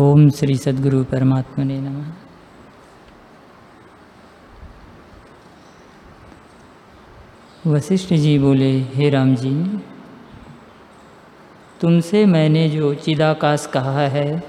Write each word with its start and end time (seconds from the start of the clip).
ओम 0.00 0.30
श्री 0.30 0.56
सद्गुरु 0.56 1.04
परमात्मा 1.04 1.64
ने 1.64 1.78
नमः। 1.80 2.12
वशिष्ठ 7.66 8.14
जी 8.14 8.38
बोले, 8.38 8.80
हे 8.80 9.10
राम 9.10 9.34
जी, 9.34 9.80
तुमसे 11.80 12.26
मैंने 12.26 12.68
जो 12.68 12.94
चिदाकाश 12.94 13.66
कहा 13.66 14.00
है, 14.00 14.42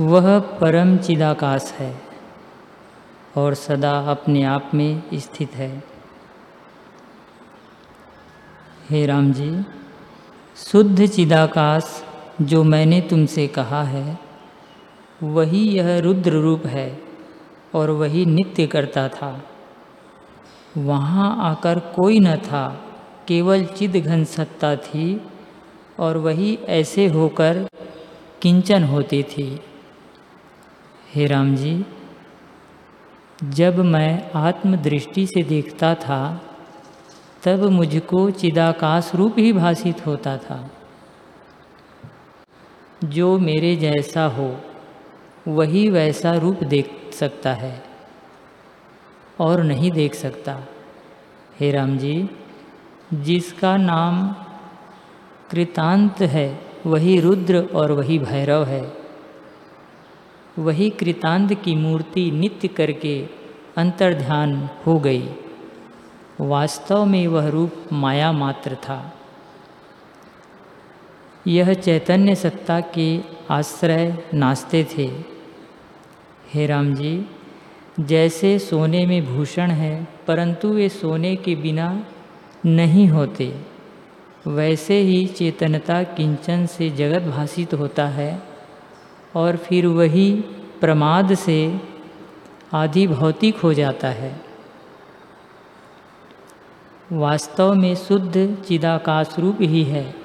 वह 0.00 0.38
परम 0.38 0.96
चिदाकाश 0.96 1.72
है 1.78 2.02
और 3.36 3.54
सदा 3.54 3.92
अपने 3.98 4.42
आप 4.44 4.70
में 4.74 5.02
स्थित 5.14 5.54
है। 5.54 5.84
हे 8.90 9.06
राम 9.06 9.32
जी, 9.32 9.64
शुद्ध 10.56 11.06
चिदाकाश 11.06 12.04
जो 12.42 12.64
मैंने 12.64 13.00
तुमसे 13.00 13.46
कहा 13.46 13.82
है, 13.82 14.18
वही 15.22 15.68
यह 15.68 15.98
रुद्र 15.98 16.32
रूप 16.32 16.66
है 16.66 17.02
और 17.74 17.90
वही 17.90 18.26
नित्य 18.26 18.66
करता 18.66 19.08
था। 19.08 19.44
वहाँ 20.76 21.36
आकर 21.40 21.78
कोई 21.78 22.18
न 22.18 22.36
था, 22.36 22.80
केवल 23.28 23.64
चिद 23.64 23.96
घन 23.96 24.24
सत्ता 24.24 24.76
थी 24.76 25.20
और 25.98 26.16
वही 26.16 26.58
ऐसे 26.68 27.06
होकर 27.06 27.68
किंचन 28.42 28.84
होती 28.84 29.22
थी। 29.22 29.60
हे 31.14 31.26
राम 31.26 31.56
जी, 31.56 31.86
जब 33.44 33.78
मैं 33.78 34.30
आत्मदृष्टि 34.34 35.26
से 35.26 35.42
देखता 35.42 35.94
था, 35.94 36.42
तब 37.44 37.62
मुझको 37.62 38.30
चिदाकाश 38.30 39.12
रूप 39.14 39.38
ही 39.38 39.52
भाषित 39.52 40.06
होता 40.06 40.36
था। 40.36 40.70
जो 43.04 43.38
मेरे 43.38 43.76
जैसा 43.76 44.24
हो, 44.24 44.60
वही 45.48 45.90
वैसा 45.90 46.32
रूप 46.32 46.64
देख 46.64 47.10
सकता 47.12 47.52
है 47.52 47.84
और 49.40 49.62
नहीं 49.62 49.90
देख 49.90 50.14
सकता। 50.14 50.60
हे 51.60 51.70
राम 51.70 51.98
जी, 51.98 52.30
जिसका 53.14 53.76
नाम 53.76 54.32
कृतांत 55.50 56.20
है, 56.20 56.60
वही 56.86 57.20
रुद्र 57.20 57.68
और 57.74 57.92
वही 57.92 58.18
भैरव 58.18 58.64
है। 58.64 58.92
वही 60.58 60.90
कृतांत 60.90 61.54
की 61.54 61.74
मूर्ति 61.74 62.30
नित्य 62.30 62.68
करके 62.68 63.26
अंतर्ध्यान 63.76 64.68
हो 64.86 64.98
गई। 64.98 65.28
वास्तव 66.40 67.04
में 67.04 67.26
वह 67.26 67.48
रूप 67.48 67.72
माया 67.92 68.32
मात्र 68.32 68.74
था। 68.74 69.12
यह 71.46 71.74
चैतन्य 71.74 72.34
सत्ता 72.34 72.80
के 72.80 73.20
आश्रय 73.50 74.24
नाचते 74.34 74.86
थे। 74.98 75.06
हे 76.54 76.66
राम 76.66 76.94
जी, 76.94 77.26
जैसे 78.00 78.58
सोने 78.58 79.06
में 79.06 79.36
भूषण 79.36 79.70
है, 79.70 80.08
परंतु 80.26 80.68
वे 80.68 80.88
सोने 80.88 81.36
के 81.36 81.54
बिना 81.54 82.06
नहीं 82.66 83.08
होते। 83.08 83.60
वैसे 84.46 84.98
ही 84.98 85.26
चेतनता 85.26 86.02
किंचन 86.02 86.66
से 86.66 86.90
जगत 86.90 87.22
भाषित 87.22 87.74
होता 87.74 88.06
है, 88.06 88.42
और 89.36 89.56
फिर 89.56 89.86
वही 89.86 90.32
प्रमाद 90.80 91.34
से 91.34 91.80
आदि 92.72 93.06
भौतिक 93.06 93.56
हो 93.56 93.74
जाता 93.74 94.08
है। 94.08 94.40
वास्तव 97.12 97.74
में 97.74 97.94
शुद्ध 97.94 98.58
चिदाकाश 98.68 99.36
रूप 99.38 99.58
ही 99.60 99.84
है। 99.84 100.23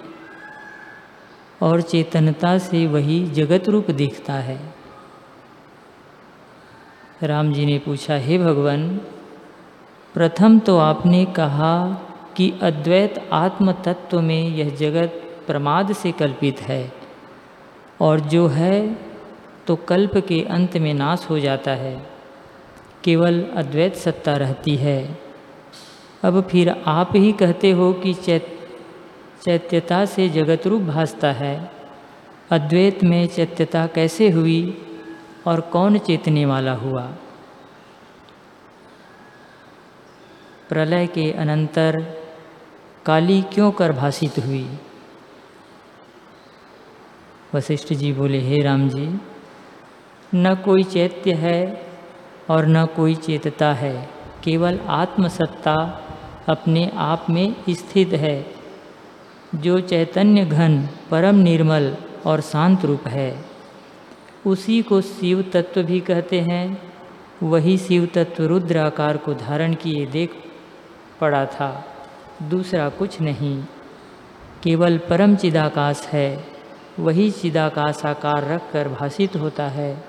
और 1.61 1.81
चेतनता 1.81 2.57
से 2.57 2.87
वही 2.87 3.25
जगत 3.27 3.69
रूप 3.69 3.91
दिखता 3.91 4.33
है। 4.33 4.59
राम 7.23 7.53
जी 7.53 7.65
ने 7.65 7.79
पूछा, 7.79 8.15
हे 8.15 8.37
भगवान, 8.37 8.97
प्रथम 10.13 10.59
तो 10.59 10.77
आपने 10.77 11.25
कहा 11.25 11.93
कि 12.37 12.53
अद्वैत 12.61 13.29
आत्म 13.33 13.71
तत्व 13.71 14.21
में 14.21 14.49
यह 14.49 14.69
जगत 14.75 15.21
प्रमाद 15.47 15.93
से 15.93 16.11
कल्पित 16.11 16.61
है 16.61 16.91
और 18.01 18.19
जो 18.19 18.47
है 18.47 18.97
तो 19.67 19.75
कल्प 19.75 20.17
के 20.17 20.41
अंत 20.41 20.77
में 20.77 20.93
नाश 20.93 21.27
हो 21.29 21.39
जाता 21.39 21.71
है। 21.71 22.07
केवल 23.03 23.41
अद्वैत 23.55 23.95
सत्ता 23.95 24.35
रहती 24.37 24.75
है। 24.75 25.19
अब 26.23 26.41
फिर 26.41 26.69
आप 26.87 27.15
ही 27.15 27.31
कहते 27.31 27.71
हो 27.71 27.93
कि 27.93 28.13
चैत 28.13 28.58
चैत्यता 29.43 30.05
से 30.05 30.29
जगत 30.29 30.67
रूप 30.67 30.81
भासता 30.81 31.31
है। 31.31 31.71
अद्वैत 32.51 33.03
में 33.03 33.27
चैत्यता 33.27 33.87
कैसे 33.87 34.29
हुई 34.29 34.81
और 35.47 35.61
कौन 35.61 35.97
चेतने 35.97 36.45
वाला 36.45 36.73
हुआ? 36.73 37.01
प्रलय 40.69 41.07
के 41.07 41.31
अनंतर 41.31 42.21
काली 43.05 43.41
क्यों 43.41 43.71
कर 43.71 43.91
भाषित 43.91 44.39
हुई? 44.39 44.79
वशिष्ठ 47.55 47.93
जी 47.93 48.13
बोले, 48.13 48.39
हे 48.39 48.57
राम 48.57 48.89
जी, 48.89 49.19
न 50.35 50.55
कोई 50.55 50.83
चैत्य 50.83 51.33
है 51.33 51.87
और 52.49 52.65
न 52.65 52.85
कोई 52.85 53.15
चेतता 53.15 53.73
है। 53.73 54.09
केवल 54.43 54.79
आत्मसत्ता 54.87 56.05
अपने 56.49 56.91
आप 56.95 57.25
में 57.29 57.55
स्थित 57.69 58.09
है। 58.09 58.58
जो 59.55 59.79
चैतन्य 59.79 60.45
घन, 60.45 60.89
परम 61.11 61.35
निर्मल 61.35 61.95
और 62.25 62.41
शांत 62.41 62.85
रूप 62.85 63.07
है। 63.07 63.45
उसी 64.45 64.81
को 64.81 65.01
शिव 65.01 65.41
तत्व 65.41 65.83
भी 65.83 65.99
कहते 65.99 66.41
हैं। 66.41 66.93
वही 67.43 67.77
शिव 67.77 68.05
तत्व 68.05 68.43
रुद्र 68.43 68.77
आकार 68.77 69.17
को 69.17 69.33
धारण 69.33 69.73
किए 69.73 70.05
देख 70.05 70.33
पड़ा 71.21 71.45
था। 71.45 71.85
दूसरा 72.43 72.89
कुछ 72.89 73.21
नहीं। 73.21 73.63
केवल 74.63 74.97
परम 74.97 75.35
चिदाकाश 75.35 76.07
है। 76.07 76.47
वही 76.99 77.31
चिदाकाश 77.31 78.01
आकार 78.05 78.47
रख 78.47 78.71
कर 78.71 78.89
भाषित 78.89 79.35
होता 79.35 79.67
है। 79.67 80.03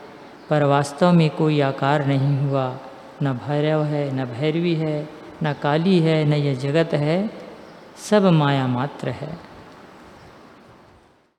पर 0.51 0.63
वास्तव 0.63 1.13
में 1.13 1.31
कोई 1.31 1.61
आकार 1.61 2.07
नहीं 2.07 2.49
हुआ। 2.49 2.77
न 3.23 3.33
भैरव 3.33 3.83
है, 3.85 4.15
न 4.15 4.25
भैरवी 4.25 4.75
है, 4.75 5.09
न 5.43 5.53
काली 5.53 5.99
है, 5.99 6.25
न 6.25 6.33
यह 6.33 6.55
जगत 6.55 6.95
है। 6.95 7.40
सब 8.01 8.25
माया 8.25 8.67
मात्र 8.67 9.09
है। 9.09 9.50